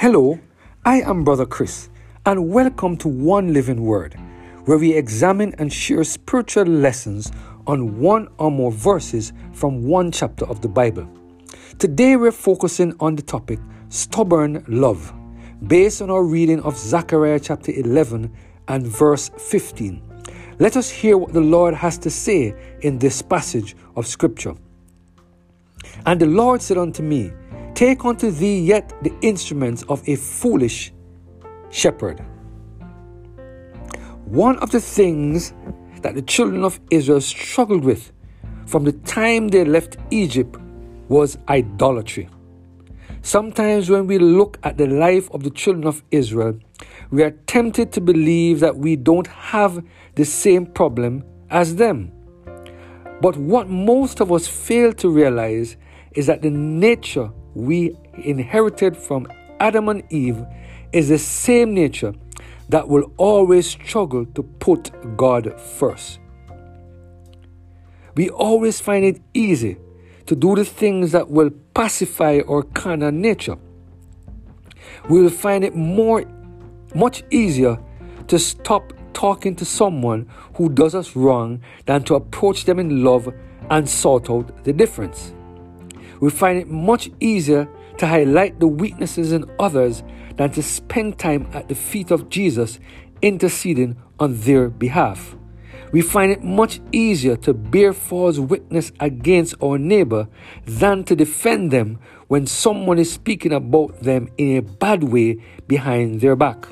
Hello, 0.00 0.38
I 0.84 1.00
am 1.00 1.24
Brother 1.24 1.44
Chris, 1.44 1.90
and 2.24 2.50
welcome 2.50 2.96
to 2.98 3.08
One 3.08 3.52
Living 3.52 3.82
Word, 3.82 4.14
where 4.64 4.78
we 4.78 4.94
examine 4.94 5.56
and 5.58 5.72
share 5.72 6.04
spiritual 6.04 6.66
lessons 6.66 7.32
on 7.66 7.98
one 7.98 8.28
or 8.38 8.48
more 8.48 8.70
verses 8.70 9.32
from 9.52 9.88
one 9.88 10.12
chapter 10.12 10.44
of 10.46 10.60
the 10.60 10.68
Bible. 10.68 11.10
Today 11.80 12.14
we're 12.14 12.30
focusing 12.30 12.94
on 13.00 13.16
the 13.16 13.22
topic 13.22 13.58
stubborn 13.88 14.64
love, 14.68 15.12
based 15.66 16.00
on 16.00 16.10
our 16.10 16.22
reading 16.22 16.60
of 16.60 16.78
Zechariah 16.78 17.40
chapter 17.40 17.72
11 17.72 18.32
and 18.68 18.86
verse 18.86 19.32
15. 19.36 20.00
Let 20.60 20.76
us 20.76 20.88
hear 20.88 21.18
what 21.18 21.32
the 21.32 21.40
Lord 21.40 21.74
has 21.74 21.98
to 21.98 22.08
say 22.10 22.54
in 22.82 23.00
this 23.00 23.20
passage 23.20 23.74
of 23.96 24.06
Scripture. 24.06 24.54
And 26.06 26.20
the 26.20 26.26
Lord 26.26 26.62
said 26.62 26.78
unto 26.78 27.02
me, 27.02 27.32
Take 27.78 28.04
unto 28.04 28.32
thee 28.32 28.58
yet 28.58 28.92
the 29.04 29.14
instruments 29.20 29.84
of 29.88 30.02
a 30.08 30.16
foolish 30.16 30.92
shepherd. 31.70 32.20
One 34.24 34.58
of 34.58 34.72
the 34.72 34.80
things 34.80 35.54
that 36.02 36.16
the 36.16 36.22
children 36.22 36.64
of 36.64 36.80
Israel 36.90 37.20
struggled 37.20 37.84
with 37.84 38.10
from 38.66 38.82
the 38.82 38.90
time 38.90 39.46
they 39.46 39.64
left 39.64 39.96
Egypt 40.10 40.58
was 41.08 41.38
idolatry. 41.48 42.28
Sometimes, 43.22 43.88
when 43.88 44.08
we 44.08 44.18
look 44.18 44.58
at 44.64 44.76
the 44.76 44.88
life 44.88 45.30
of 45.30 45.44
the 45.44 45.50
children 45.50 45.86
of 45.86 46.02
Israel, 46.10 46.58
we 47.12 47.22
are 47.22 47.30
tempted 47.46 47.92
to 47.92 48.00
believe 48.00 48.58
that 48.58 48.76
we 48.76 48.96
don't 48.96 49.28
have 49.28 49.84
the 50.16 50.24
same 50.24 50.66
problem 50.66 51.22
as 51.48 51.76
them. 51.76 52.10
But 53.22 53.36
what 53.36 53.68
most 53.68 54.20
of 54.20 54.32
us 54.32 54.48
fail 54.48 54.92
to 54.94 55.08
realize 55.08 55.76
is 56.16 56.26
that 56.26 56.42
the 56.42 56.50
nature 56.50 57.30
we 57.58 57.96
inherited 58.22 58.96
from 58.96 59.26
Adam 59.58 59.88
and 59.88 60.04
Eve 60.12 60.46
is 60.92 61.08
the 61.08 61.18
same 61.18 61.74
nature 61.74 62.14
that 62.68 62.88
will 62.88 63.12
always 63.16 63.66
struggle 63.66 64.24
to 64.26 64.44
put 64.44 64.92
God 65.16 65.60
first. 65.60 66.20
We 68.14 68.30
always 68.30 68.80
find 68.80 69.04
it 69.04 69.20
easy 69.34 69.76
to 70.26 70.36
do 70.36 70.54
the 70.54 70.64
things 70.64 71.10
that 71.12 71.30
will 71.30 71.50
pacify 71.74 72.40
our 72.48 72.62
carnal 72.62 73.10
nature. 73.10 73.56
We 75.08 75.20
will 75.20 75.30
find 75.30 75.64
it 75.64 75.74
more 75.74 76.24
much 76.94 77.24
easier 77.30 77.76
to 78.28 78.38
stop 78.38 78.92
talking 79.14 79.56
to 79.56 79.64
someone 79.64 80.28
who 80.54 80.68
does 80.68 80.94
us 80.94 81.16
wrong 81.16 81.60
than 81.86 82.04
to 82.04 82.14
approach 82.14 82.66
them 82.66 82.78
in 82.78 83.02
love 83.02 83.34
and 83.68 83.88
sort 83.88 84.30
out 84.30 84.64
the 84.64 84.72
difference 84.72 85.32
we 86.20 86.30
find 86.30 86.58
it 86.58 86.68
much 86.68 87.10
easier 87.20 87.68
to 87.98 88.06
highlight 88.06 88.60
the 88.60 88.68
weaknesses 88.68 89.32
in 89.32 89.44
others 89.58 90.02
than 90.36 90.50
to 90.52 90.62
spend 90.62 91.18
time 91.18 91.48
at 91.52 91.68
the 91.68 91.74
feet 91.74 92.10
of 92.10 92.28
Jesus 92.28 92.78
interceding 93.22 93.96
on 94.18 94.40
their 94.40 94.68
behalf. 94.68 95.36
We 95.90 96.02
find 96.02 96.30
it 96.30 96.44
much 96.44 96.80
easier 96.92 97.36
to 97.38 97.54
bear 97.54 97.92
false 97.92 98.38
witness 98.38 98.92
against 99.00 99.54
our 99.62 99.78
neighbor 99.78 100.28
than 100.66 101.04
to 101.04 101.16
defend 101.16 101.70
them 101.70 101.98
when 102.28 102.46
someone 102.46 102.98
is 102.98 103.10
speaking 103.10 103.52
about 103.52 104.00
them 104.00 104.28
in 104.36 104.58
a 104.58 104.62
bad 104.62 105.02
way 105.04 105.42
behind 105.66 106.20
their 106.20 106.36
back. 106.36 106.68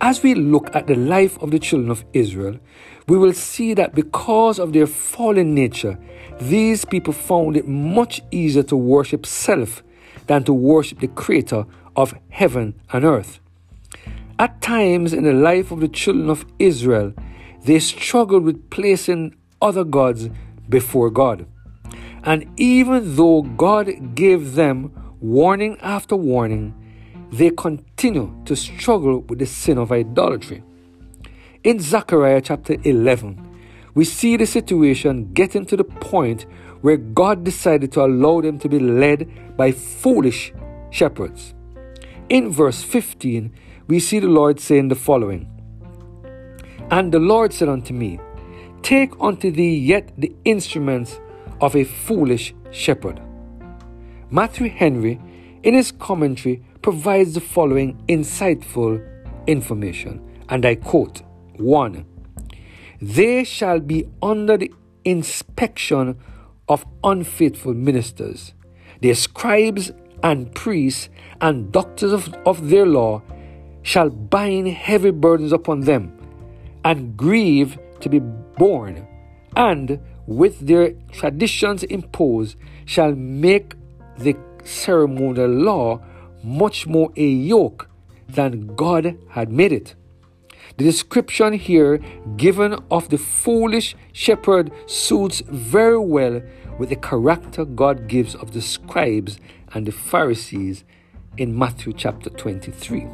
As 0.00 0.22
we 0.22 0.34
look 0.34 0.74
at 0.74 0.86
the 0.86 0.94
life 0.94 1.38
of 1.42 1.50
the 1.50 1.58
children 1.58 1.90
of 1.90 2.04
Israel, 2.12 2.58
we 3.08 3.16
will 3.16 3.32
see 3.32 3.74
that 3.74 3.94
because 3.94 4.58
of 4.58 4.72
their 4.72 4.86
fallen 4.86 5.54
nature, 5.54 5.98
these 6.40 6.84
people 6.84 7.12
found 7.12 7.56
it 7.56 7.68
much 7.68 8.20
easier 8.30 8.64
to 8.64 8.76
worship 8.76 9.24
self 9.24 9.82
than 10.26 10.42
to 10.44 10.52
worship 10.52 10.98
the 10.98 11.08
Creator 11.08 11.64
of 11.94 12.14
heaven 12.30 12.74
and 12.92 13.04
earth. 13.04 13.40
At 14.38 14.60
times 14.60 15.12
in 15.12 15.24
the 15.24 15.32
life 15.32 15.70
of 15.70 15.80
the 15.80 15.88
children 15.88 16.28
of 16.28 16.44
Israel, 16.58 17.14
they 17.64 17.78
struggled 17.78 18.42
with 18.42 18.70
placing 18.70 19.34
other 19.62 19.84
gods 19.84 20.28
before 20.68 21.10
God. 21.10 21.46
And 22.24 22.46
even 22.56 23.16
though 23.16 23.42
God 23.42 24.14
gave 24.14 24.54
them 24.54 24.92
warning 25.20 25.78
after 25.80 26.16
warning, 26.16 26.74
they 27.32 27.50
continue 27.50 28.34
to 28.44 28.56
struggle 28.56 29.20
with 29.20 29.38
the 29.38 29.46
sin 29.46 29.78
of 29.78 29.92
idolatry. 29.92 30.62
In 31.66 31.80
Zechariah 31.80 32.42
chapter 32.42 32.76
11, 32.84 33.44
we 33.96 34.04
see 34.04 34.36
the 34.36 34.46
situation 34.46 35.32
getting 35.32 35.66
to 35.66 35.76
the 35.76 35.82
point 35.82 36.46
where 36.80 36.96
God 36.96 37.42
decided 37.42 37.90
to 37.90 38.04
allow 38.04 38.40
them 38.40 38.60
to 38.60 38.68
be 38.68 38.78
led 38.78 39.56
by 39.56 39.72
foolish 39.72 40.52
shepherds. 40.90 41.54
In 42.28 42.52
verse 42.52 42.84
15, 42.84 43.52
we 43.88 43.98
see 43.98 44.20
the 44.20 44.28
Lord 44.28 44.60
saying 44.60 44.86
the 44.86 44.94
following 44.94 45.50
And 46.92 47.10
the 47.10 47.18
Lord 47.18 47.52
said 47.52 47.68
unto 47.68 47.92
me, 47.92 48.20
Take 48.82 49.10
unto 49.20 49.50
thee 49.50 49.76
yet 49.76 50.12
the 50.16 50.32
instruments 50.44 51.18
of 51.60 51.74
a 51.74 51.82
foolish 51.82 52.54
shepherd. 52.70 53.20
Matthew 54.30 54.70
Henry, 54.70 55.20
in 55.64 55.74
his 55.74 55.90
commentary, 55.90 56.62
provides 56.80 57.34
the 57.34 57.40
following 57.40 58.00
insightful 58.08 59.04
information, 59.48 60.22
and 60.48 60.64
I 60.64 60.76
quote 60.76 61.22
1. 61.60 62.04
They 63.00 63.44
shall 63.44 63.80
be 63.80 64.08
under 64.22 64.56
the 64.56 64.72
inspection 65.04 66.18
of 66.68 66.84
unfaithful 67.04 67.74
ministers. 67.74 68.54
Their 69.00 69.14
scribes 69.14 69.92
and 70.22 70.54
priests 70.54 71.08
and 71.40 71.70
doctors 71.70 72.12
of, 72.12 72.34
of 72.46 72.70
their 72.70 72.86
law 72.86 73.22
shall 73.82 74.10
bind 74.10 74.68
heavy 74.68 75.10
burdens 75.10 75.52
upon 75.52 75.80
them 75.80 76.12
and 76.84 77.16
grieve 77.16 77.78
to 78.00 78.08
be 78.08 78.18
borne, 78.18 79.06
and 79.54 80.00
with 80.26 80.66
their 80.66 80.92
traditions 81.12 81.84
imposed 81.84 82.56
shall 82.84 83.14
make 83.14 83.74
the 84.18 84.36
ceremonial 84.64 85.48
law 85.48 86.00
much 86.42 86.86
more 86.86 87.12
a 87.16 87.26
yoke 87.26 87.88
than 88.28 88.74
God 88.74 89.16
had 89.30 89.50
made 89.50 89.72
it. 89.72 89.94
The 90.76 90.84
description 90.84 91.54
here 91.54 91.98
given 92.36 92.74
of 92.90 93.08
the 93.08 93.16
foolish 93.16 93.96
shepherd 94.12 94.70
suits 94.84 95.40
very 95.46 95.98
well 95.98 96.42
with 96.78 96.90
the 96.90 96.96
character 96.96 97.64
God 97.64 98.08
gives 98.08 98.34
of 98.34 98.52
the 98.52 98.60
scribes 98.60 99.40
and 99.72 99.86
the 99.86 99.92
Pharisees 99.92 100.84
in 101.38 101.58
Matthew 101.58 101.94
chapter 101.94 102.28
23. 102.28 103.06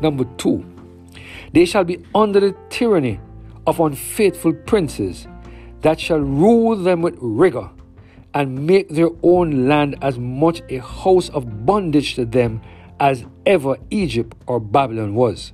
Number 0.00 0.24
two, 0.36 0.64
they 1.52 1.64
shall 1.64 1.82
be 1.82 2.04
under 2.14 2.38
the 2.38 2.56
tyranny 2.68 3.18
of 3.66 3.80
unfaithful 3.80 4.52
princes 4.52 5.26
that 5.80 5.98
shall 5.98 6.20
rule 6.20 6.76
them 6.76 7.02
with 7.02 7.16
rigor 7.20 7.68
and 8.34 8.68
make 8.68 8.88
their 8.88 9.10
own 9.24 9.66
land 9.66 9.96
as 10.00 10.16
much 10.16 10.62
a 10.68 10.78
house 10.78 11.28
of 11.30 11.66
bondage 11.66 12.14
to 12.14 12.24
them 12.24 12.62
as 13.00 13.24
ever 13.46 13.76
Egypt 13.90 14.36
or 14.46 14.60
Babylon 14.60 15.16
was. 15.16 15.52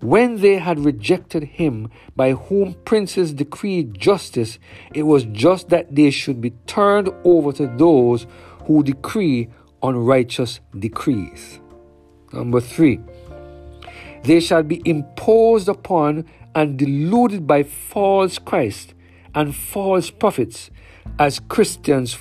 When 0.00 0.40
they 0.40 0.58
had 0.58 0.78
rejected 0.78 1.44
him 1.44 1.90
by 2.14 2.32
whom 2.32 2.74
princes 2.84 3.32
decreed 3.32 3.98
justice, 3.98 4.58
it 4.92 5.04
was 5.04 5.24
just 5.24 5.70
that 5.70 5.94
they 5.94 6.10
should 6.10 6.40
be 6.40 6.50
turned 6.66 7.08
over 7.24 7.52
to 7.52 7.66
those 7.66 8.26
who 8.64 8.82
decree 8.82 9.48
unrighteous 9.82 10.60
decrees. 10.78 11.60
Number 12.32 12.60
three, 12.60 13.00
they 14.24 14.40
shall 14.40 14.62
be 14.62 14.82
imposed 14.84 15.68
upon 15.68 16.26
and 16.54 16.78
deluded 16.78 17.46
by 17.46 17.62
false 17.62 18.38
Christ 18.38 18.94
and 19.34 19.54
false 19.54 20.10
prophets 20.10 20.70
as 21.18 21.38
Christians, 21.38 22.18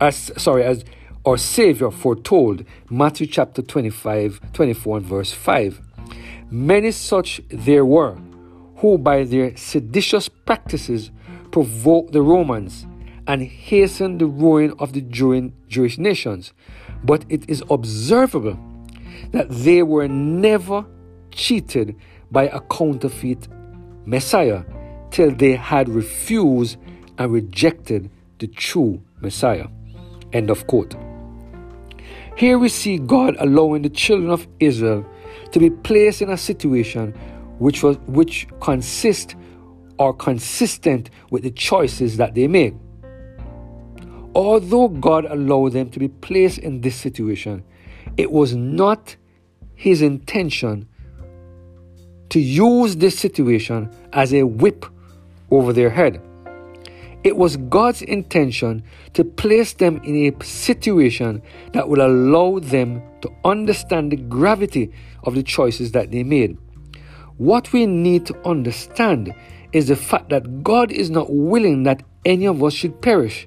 as 0.00 0.30
sorry, 0.36 0.64
as 0.64 0.84
our 1.26 1.36
Savior 1.36 1.90
foretold, 1.90 2.64
Matthew 2.88 3.26
chapter 3.26 3.62
25, 3.62 4.52
24, 4.52 4.96
and 4.98 5.06
verse 5.06 5.32
5. 5.32 5.80
Many 6.50 6.90
such 6.90 7.40
there 7.48 7.84
were, 7.84 8.16
who 8.76 8.98
by 8.98 9.24
their 9.24 9.56
seditious 9.56 10.28
practices 10.28 11.12
provoked 11.52 12.12
the 12.12 12.22
Romans 12.22 12.86
and 13.26 13.42
hastened 13.42 14.20
the 14.20 14.26
ruin 14.26 14.74
of 14.78 14.92
the 14.92 15.00
Jewish 15.00 15.98
nations. 15.98 16.52
But 17.04 17.24
it 17.28 17.48
is 17.48 17.62
observable 17.70 18.58
that 19.30 19.48
they 19.48 19.82
were 19.84 20.08
never 20.08 20.84
cheated 21.30 21.94
by 22.32 22.44
a 22.48 22.60
counterfeit 22.60 23.46
Messiah 24.04 24.64
till 25.10 25.30
they 25.30 25.54
had 25.54 25.88
refused 25.88 26.78
and 27.18 27.32
rejected 27.32 28.10
the 28.38 28.48
true 28.48 29.00
Messiah. 29.20 29.68
End 30.32 30.50
of 30.50 30.66
quote. 30.66 30.96
Here 32.36 32.58
we 32.58 32.68
see 32.68 32.98
God 32.98 33.36
allowing 33.38 33.82
the 33.82 33.90
children 33.90 34.30
of 34.30 34.48
Israel 34.58 35.04
to 35.52 35.58
be 35.58 35.70
placed 35.70 36.22
in 36.22 36.30
a 36.30 36.36
situation 36.36 37.12
which 37.58 37.82
was 37.82 37.96
which 38.06 38.48
consist 38.60 39.36
or 39.98 40.14
consistent 40.14 41.10
with 41.30 41.42
the 41.42 41.50
choices 41.50 42.16
that 42.16 42.34
they 42.34 42.48
made. 42.48 42.74
although 44.34 44.88
God 44.88 45.24
allowed 45.24 45.72
them 45.72 45.90
to 45.90 45.98
be 45.98 46.08
placed 46.08 46.58
in 46.58 46.80
this 46.80 46.96
situation, 46.96 47.64
it 48.16 48.30
was 48.30 48.54
not 48.54 49.16
his 49.74 50.02
intention 50.02 50.88
to 52.28 52.38
use 52.40 52.96
this 52.96 53.18
situation 53.18 53.90
as 54.12 54.32
a 54.32 54.44
whip 54.44 54.86
over 55.50 55.72
their 55.72 55.90
head. 55.90 56.22
It 57.22 57.36
was 57.36 57.56
God's 57.56 58.02
intention 58.02 58.82
to 59.12 59.24
place 59.24 59.74
them 59.74 60.00
in 60.04 60.26
a 60.26 60.44
situation 60.44 61.42
that 61.72 61.88
will 61.88 62.00
allow 62.06 62.58
them 62.60 63.02
to 63.20 63.30
understand 63.44 64.12
the 64.12 64.16
gravity 64.16 64.90
of 65.24 65.34
the 65.34 65.42
choices 65.42 65.92
that 65.92 66.10
they 66.10 66.22
made. 66.22 66.56
What 67.36 67.72
we 67.72 67.86
need 67.86 68.26
to 68.26 68.48
understand 68.48 69.34
is 69.72 69.88
the 69.88 69.96
fact 69.96 70.30
that 70.30 70.62
God 70.62 70.90
is 70.90 71.10
not 71.10 71.32
willing 71.32 71.82
that 71.84 72.02
any 72.24 72.46
of 72.46 72.62
us 72.62 72.74
should 72.74 73.00
perish. 73.02 73.46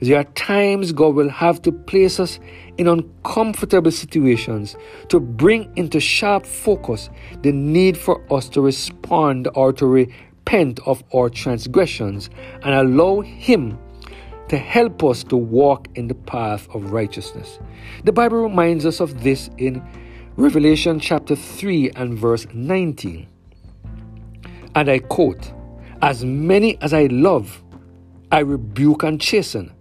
There 0.00 0.18
are 0.18 0.24
times 0.24 0.92
God 0.92 1.14
will 1.14 1.28
have 1.28 1.60
to 1.62 1.72
place 1.72 2.18
us 2.18 2.40
in 2.78 2.88
uncomfortable 2.88 3.90
situations 3.90 4.74
to 5.08 5.20
bring 5.20 5.70
into 5.76 6.00
sharp 6.00 6.46
focus 6.46 7.10
the 7.42 7.52
need 7.52 7.98
for 7.98 8.24
us 8.32 8.48
to 8.50 8.62
respond 8.62 9.48
or 9.54 9.72
to 9.74 10.08
repent 10.50 10.80
of 10.84 11.04
our 11.14 11.30
transgressions 11.30 12.28
and 12.64 12.74
allow 12.74 13.20
Him 13.20 13.78
to 14.48 14.58
help 14.58 15.04
us 15.04 15.22
to 15.22 15.36
walk 15.36 15.86
in 15.94 16.08
the 16.08 16.14
path 16.14 16.68
of 16.74 16.90
righteousness. 16.90 17.60
The 18.02 18.10
Bible 18.10 18.38
reminds 18.38 18.84
us 18.84 18.98
of 18.98 19.22
this 19.22 19.48
in 19.58 19.80
Revelation 20.34 20.98
chapter 20.98 21.36
3 21.36 21.90
and 21.90 22.18
verse 22.18 22.48
19. 22.52 23.28
And 24.74 24.88
I 24.88 24.98
quote, 24.98 25.52
As 26.02 26.24
many 26.24 26.80
as 26.82 26.92
I 26.92 27.06
love, 27.06 27.62
I 28.32 28.40
rebuke 28.40 29.04
and 29.04 29.20
chasten. 29.20 29.72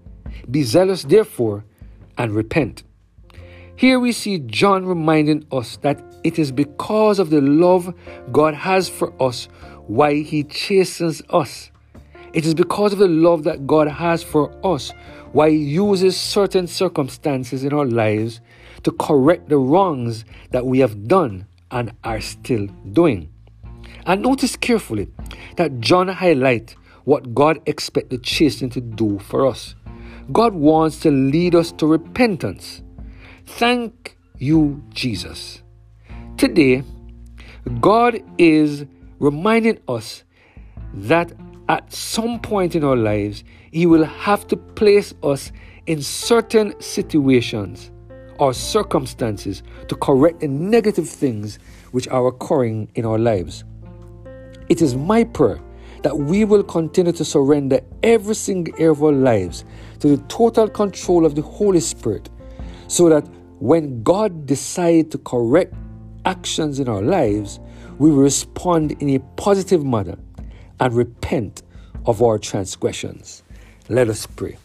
Be 0.52 0.62
zealous, 0.62 1.04
therefore, 1.04 1.66
and 2.16 2.32
repent. 2.32 2.84
Here 3.76 4.00
we 4.00 4.12
see 4.12 4.38
John 4.38 4.86
reminding 4.86 5.48
us 5.52 5.78
that 5.78 6.04
it 6.24 6.38
is 6.38 6.52
because 6.52 7.18
of 7.18 7.32
the 7.32 7.42
love 7.42 7.92
God 8.32 8.54
has 8.54 8.88
for 8.88 9.12
us 9.20 9.48
why 9.90 10.22
he 10.22 10.44
chastens 10.44 11.20
us. 11.32 11.72
It 12.32 12.46
is 12.46 12.54
because 12.54 12.94
of 12.94 13.00
the 13.00 13.08
love 13.08 13.44
that 13.46 13.66
God 13.66 13.88
has 13.88 14.22
for 14.22 14.54
us 14.64 14.94
why 15.32 15.50
he 15.50 15.58
uses 15.58 16.16
certain 16.16 16.68
circumstances 16.68 17.64
in 17.64 17.74
our 17.74 17.86
lives 17.86 18.40
to 18.84 18.92
correct 18.92 19.50
the 19.50 19.58
wrongs 19.58 20.26
that 20.52 20.66
we 20.66 20.78
have 20.80 21.08
done 21.08 21.48
and 21.72 21.92
are 22.04 22.22
still 22.22 22.68
doing. 22.94 23.32
And 24.06 24.22
notice 24.22 24.56
carefully 24.56 25.08
that 25.58 25.80
John 25.80 26.08
highlights 26.08 26.76
what 27.06 27.34
God 27.34 27.60
expects 27.66 28.10
the 28.10 28.20
chastening 28.20 28.70
to 28.72 28.82
do 28.82 29.18
for 29.18 29.48
us. 29.48 29.74
God 30.32 30.54
wants 30.54 31.00
to 31.00 31.10
lead 31.10 31.56
us 31.56 31.72
to 31.74 31.88
repentance. 31.88 32.84
Thank 33.46 34.18
you, 34.38 34.84
Jesus. 34.92 35.64
Today, 36.38 36.84
God 37.82 38.20
is 38.38 38.86
reminding 39.20 39.80
us 39.88 40.24
that 40.94 41.32
at 41.68 41.92
some 41.94 42.40
point 42.40 42.76
in 42.76 42.84
our 42.84 42.96
lives, 42.96 43.44
He 43.72 43.86
will 43.86 44.06
have 44.06 44.48
to 44.48 44.58
place 44.58 45.14
us 45.24 45.52
in 45.86 46.02
certain 46.02 46.80
situations 46.82 47.92
or 48.40 48.54
circumstances 48.54 49.64
to 49.88 49.96
correct 49.96 50.40
the 50.40 50.48
negative 50.48 51.08
things 51.08 51.60
which 51.92 52.08
are 52.08 52.28
occurring 52.28 52.90
in 52.96 53.06
our 53.06 53.20
lives. 53.20 53.64
It 54.70 54.82
is 54.82 54.96
my 54.96 55.24
prayer 55.24 55.60
that 56.04 56.18
we 56.18 56.46
will 56.46 56.64
continue 56.64 57.12
to 57.12 57.26
surrender 57.26 57.82
every 58.04 58.36
single 58.36 58.74
area 58.76 58.92
of 58.92 59.04
our 59.04 59.12
lives 59.12 59.66
to 60.00 60.16
the 60.16 60.24
total 60.24 60.70
control 60.70 61.26
of 61.26 61.36
the 61.36 61.42
Holy 61.42 61.82
Spirit 61.82 62.30
so 62.88 63.10
that 63.10 63.28
when 63.60 64.02
God 64.04 64.46
decides 64.46 65.10
to 65.10 65.18
correct 65.18 65.74
actions 66.26 66.80
in 66.80 66.88
our 66.88 67.02
lives, 67.02 67.60
we 68.00 68.10
respond 68.12 68.94
in 68.94 69.10
a 69.10 69.20
positive 69.36 69.86
manner 69.86 70.18
and 70.80 70.94
repent 70.94 71.62
of 72.06 72.24
our 72.24 72.40
transgressions. 72.40 73.44
Let 73.90 74.08
us 74.08 74.26
pray. 74.26 74.58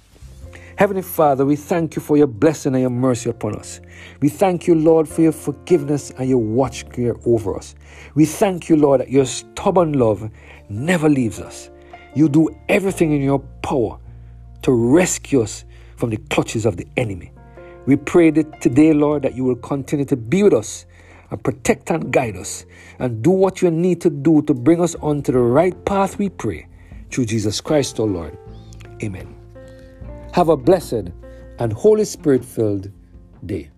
Heavenly 0.76 1.02
Father, 1.02 1.44
we 1.44 1.56
thank 1.56 1.96
you 1.96 2.02
for 2.02 2.16
your 2.16 2.26
blessing 2.26 2.75
and 2.75 2.81
your 2.81 2.90
mercy 2.90 3.31
upon 3.31 3.56
us. 3.56 3.81
We 4.20 4.28
thank 4.28 4.66
you, 4.66 4.75
Lord, 4.75 5.08
for 5.08 5.22
your 5.22 5.32
forgiveness 5.32 6.10
and 6.12 6.28
your 6.28 6.38
watch 6.38 6.88
care 6.90 7.14
over 7.26 7.56
us. 7.56 7.75
We 8.14 8.25
thank 8.25 8.69
you, 8.69 8.76
Lord, 8.76 9.00
that 9.00 9.10
your 9.10 9.26
stubborn 9.26 9.92
love 9.94 10.31
never 10.69 11.08
leaves 11.08 11.40
us. 11.40 11.70
You 12.14 12.28
do 12.28 12.56
everything 12.69 13.12
in 13.12 13.22
your 13.22 13.40
power 13.62 13.98
to 14.62 14.72
rescue 14.72 15.42
us 15.42 15.64
from 15.96 16.10
the 16.10 16.16
clutches 16.16 16.66
of 16.66 16.76
the 16.76 16.86
enemy. 16.96 17.32
We 17.86 17.96
pray 17.96 18.31
that 18.31 18.60
today, 18.60 18.92
Lord, 18.92 19.22
that 19.22 19.34
you 19.34 19.44
will 19.44 19.56
continue 19.56 20.04
to 20.06 20.16
be 20.16 20.42
with 20.42 20.54
us 20.54 20.86
and 21.34 21.42
protect 21.42 21.90
and 21.90 22.12
guide 22.12 22.36
us 22.36 22.64
and 23.00 23.20
do 23.20 23.31
what 23.31 23.60
you 23.60 23.69
need 23.69 24.00
to 24.00 24.08
do 24.08 24.40
to 24.42 24.54
bring 24.54 24.81
us 24.81 24.94
onto 25.02 25.32
the 25.32 25.40
right 25.40 25.84
path, 25.84 26.16
we 26.16 26.28
pray. 26.28 26.69
Through 27.10 27.25
Jesus 27.25 27.60
Christ, 27.60 27.98
our 27.98 28.06
Lord. 28.06 28.38
Amen. 29.02 29.34
Have 30.32 30.48
a 30.48 30.56
blessed 30.56 31.10
and 31.58 31.72
Holy 31.72 32.04
Spirit 32.04 32.44
filled 32.44 32.88
day. 33.44 33.70